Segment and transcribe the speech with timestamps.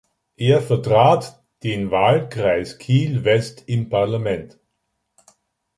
[0.37, 4.59] Er vertrat den Wahlkreis Kiel-West im Parlament.